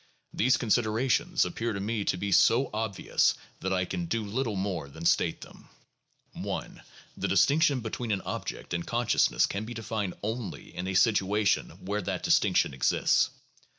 [0.33, 4.89] These considerations appear to me to be so obvious that I can do little more
[4.89, 5.69] than state them.
[6.35, 6.67] i.
[7.15, 12.01] The distinction between an object and consciousness can be defined only in a situation where
[12.01, 13.29] that distinction exists.